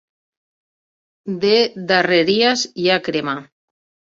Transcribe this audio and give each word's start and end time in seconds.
De 1.45 1.53
darreries 1.91 2.67
hi 2.85 2.91
ha 2.95 2.99
crema. 3.11 3.37